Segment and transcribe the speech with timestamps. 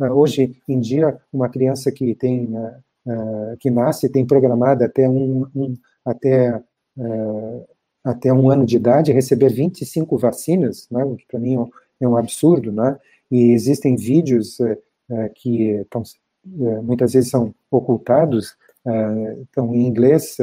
[0.00, 2.48] hoje em dia, uma criança que tem
[3.58, 6.62] que nasce tem programada até um, um até
[8.04, 11.56] até um ano de idade receber 25 vacinas, né, o que para mim
[12.00, 12.98] é um absurdo, né?
[13.30, 14.58] E existem vídeos
[15.34, 16.02] que estão,
[16.82, 18.56] muitas vezes são ocultados,
[19.42, 20.36] estão em inglês,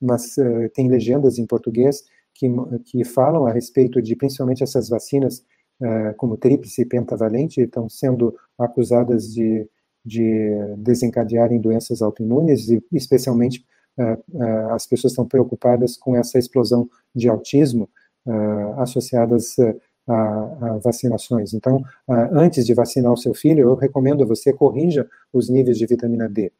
[0.00, 0.36] mas
[0.74, 2.04] tem legendas em português
[2.34, 2.46] que,
[2.84, 5.44] que falam a respeito de principalmente essas vacinas
[5.80, 9.68] uh, como tríplice e pentavalente, estão sendo acusadas de,
[10.04, 13.64] de desencadearem doenças autoimunes, e especialmente
[13.98, 17.88] uh, uh, as pessoas estão preocupadas com essa explosão de autismo
[18.76, 19.56] associadas
[20.06, 21.54] a, a, vacinações.
[21.54, 21.82] Então,
[22.30, 26.28] antes de vacinar o seu filho, eu recomendo a você corrija os níveis de vitamina
[26.28, 26.52] D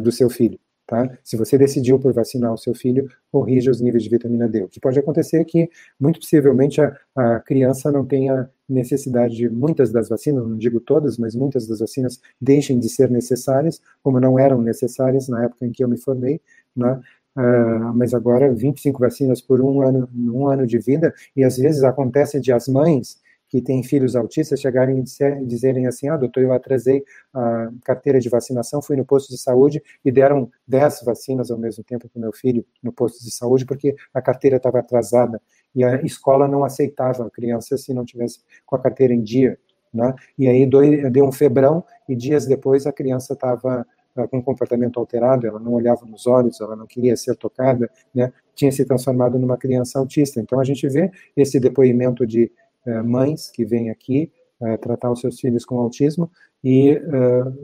[0.00, 0.60] do seu filho.
[0.88, 1.06] Tá?
[1.22, 4.62] Se você decidiu por vacinar o seu filho, corrija os níveis de vitamina D.
[4.62, 5.68] O que pode acontecer é que,
[6.00, 11.16] muito possivelmente, a, a criança não tenha necessidade de muitas das vacinas, não digo todas,
[11.16, 15.72] mas muitas das vacinas deixem de ser necessárias, como não eram necessárias na época em
[15.72, 16.40] que eu me formei,
[16.76, 17.00] né?
[17.36, 21.84] Uh, mas agora 25 vacinas por um ano, um ano de vida, e às vezes
[21.84, 26.52] acontece de as mães que têm filhos autistas chegarem e dizerem assim, ah, doutor, eu
[26.52, 31.58] atrasei a carteira de vacinação, fui no posto de saúde e deram 10 vacinas ao
[31.58, 35.40] mesmo tempo para o meu filho no posto de saúde, porque a carteira estava atrasada
[35.74, 39.58] e a escola não aceitava a criança se não tivesse com a carteira em dia,
[39.92, 40.14] né?
[40.38, 40.66] E aí
[41.10, 45.60] deu um febrão e dias depois a criança estava ah, com um comportamento alterado, ela
[45.60, 48.32] não olhava nos olhos, ela não queria ser tocada, né?
[48.54, 50.40] Tinha se transformado numa criança autista.
[50.40, 52.50] Então a gente vê esse depoimento de
[52.86, 56.30] eh, mães que vêm aqui eh, tratar os seus filhos com autismo
[56.64, 57.00] e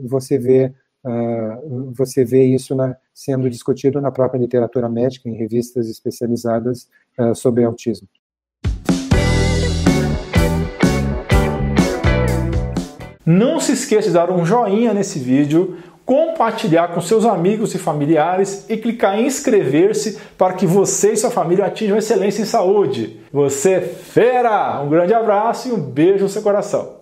[0.05, 0.73] você vê
[1.93, 6.89] você vê isso na, sendo discutido na própria literatura médica, em revistas especializadas
[7.33, 8.07] sobre autismo.
[13.25, 18.69] Não se esqueça de dar um joinha nesse vídeo, compartilhar com seus amigos e familiares
[18.69, 23.19] e clicar em inscrever-se para que você e sua família atinjam excelência em saúde.
[23.33, 24.79] Você é fera!
[24.83, 26.93] Um grande abraço e um beijo no seu coração.